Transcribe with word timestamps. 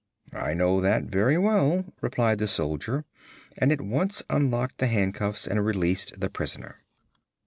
"I 0.33 0.55
know 0.55 0.81
that 0.81 1.03
very 1.03 1.37
well," 1.37 1.85
replied 2.01 2.39
the 2.39 2.47
soldier 2.47 3.05
and 3.55 3.71
at 3.71 3.81
once 3.81 4.23
unlocked 4.31 4.79
the 4.79 4.87
handcuffs 4.87 5.45
and 5.47 5.63
released 5.63 6.19
the 6.19 6.27
prisoner. 6.31 6.79